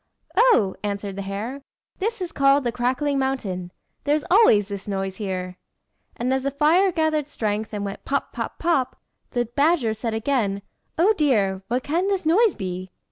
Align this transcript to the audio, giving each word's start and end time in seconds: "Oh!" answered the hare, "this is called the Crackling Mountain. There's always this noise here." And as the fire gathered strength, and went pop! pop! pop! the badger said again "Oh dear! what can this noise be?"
"Oh!" 0.35 0.73
answered 0.83 1.15
the 1.15 1.21
hare, 1.21 1.61
"this 1.99 2.21
is 2.23 2.31
called 2.31 2.63
the 2.63 2.71
Crackling 2.71 3.19
Mountain. 3.19 3.71
There's 4.03 4.23
always 4.31 4.67
this 4.67 4.87
noise 4.87 5.17
here." 5.17 5.59
And 6.17 6.33
as 6.33 6.41
the 6.41 6.49
fire 6.49 6.91
gathered 6.91 7.29
strength, 7.29 7.71
and 7.71 7.85
went 7.85 8.03
pop! 8.03 8.33
pop! 8.33 8.57
pop! 8.57 8.99
the 9.29 9.45
badger 9.45 9.93
said 9.93 10.15
again 10.15 10.63
"Oh 10.97 11.13
dear! 11.19 11.61
what 11.67 11.83
can 11.83 12.07
this 12.07 12.25
noise 12.25 12.55
be?" 12.55 12.89